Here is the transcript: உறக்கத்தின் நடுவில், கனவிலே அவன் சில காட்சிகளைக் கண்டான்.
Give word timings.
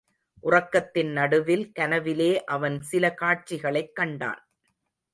உறக்கத்தின் 0.43 1.11
நடுவில், 1.11 1.71
கனவிலே 1.79 2.43
அவன் 2.43 2.81
சில 2.81 3.13
காட்சிகளைக் 3.13 3.95
கண்டான். 3.95 4.47